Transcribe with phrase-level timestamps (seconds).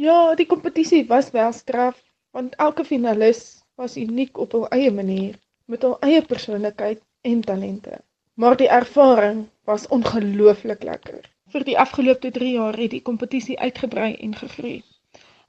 [0.00, 1.96] Ja, die kompetisie was wel straf,
[2.32, 3.40] want elke finalis
[3.74, 5.34] was uniek op hul eie manier,
[5.68, 7.98] met hul eie persoonlikheid en talente.
[8.40, 11.28] Maar die ervaring was ongelooflik lekker.
[11.52, 14.78] Vir die afgelope 3 jaar het die kompetisie uitgebrei en gegroei.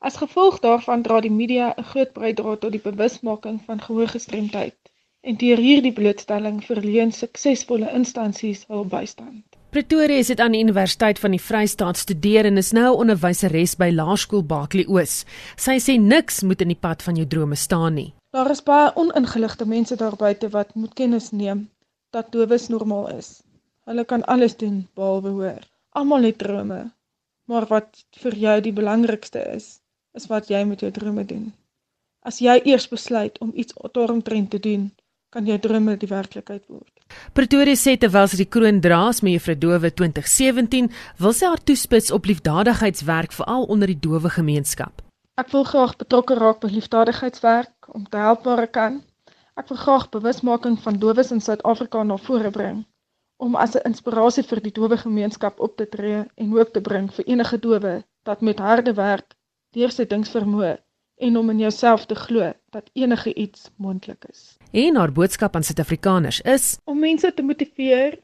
[0.09, 4.91] As gevolg daarvan dra die media 'n groot bydra tot die bewusmaking van gehoorgestremdheid
[5.21, 9.50] en deur hierdie blootstelling verleen suksesvolle instansies hul bystand.
[9.71, 13.75] Pretoria is dit aan die Universiteit van die Vrystaat studeer en is nou 'n onderwyseres
[13.79, 15.23] by Laerskool Baklie Oos.
[15.55, 18.13] Sy sê niks moet in die pad van jou drome staan nie.
[18.35, 21.69] Daar is baie oningeligte mense daar buite wat moet kennis neem
[22.09, 23.41] dat dowes normaal is.
[23.85, 25.61] Hulle kan alles doen behalwe hoor.
[25.89, 26.91] Almal het drome.
[27.45, 29.79] Maar wat vir jou die belangrikste is,
[30.13, 31.53] is wat jy met jou drome doen.
[32.19, 34.91] As jy eers besluit om iets daaromtrent te doen,
[35.31, 36.91] kan jou drome die werklikheid word.
[37.37, 40.89] Pretoria sê terwyl sy die kroon draas met Juffrou Dowe 2017,
[41.23, 45.01] wil sy haar toespits op liefdadigheidswerk veral onder die dowe gemeenskap.
[45.39, 49.01] Ek wil graag betrokke raak by liefdadigheidswerk om te help waar ek kan.
[49.55, 52.83] Ek wil graag bewusmaking van dowes in Suid-Afrika na vore bring
[53.41, 57.07] om as 'n inspirasie vir die dowe gemeenskap op te tree en hoop te bring
[57.15, 57.93] vir enige dowe
[58.29, 59.33] dat met harde werk,
[59.73, 60.77] deursettingsvermoë
[61.21, 64.57] en om in jouself te glo dat enige iets moontlik is.
[64.71, 68.19] En haar boodskap aan Suid-Afrikaners is om mense te motiveer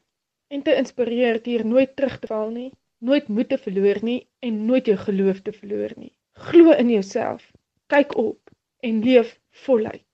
[0.48, 4.66] en te inspireer deur nooit terug te val nie, nooit moed te verloor nie en
[4.66, 6.14] nooit jou geloof te verloor nie.
[6.50, 7.52] Glo in jouself,
[7.86, 8.40] kyk op
[8.80, 10.07] en leef voluit.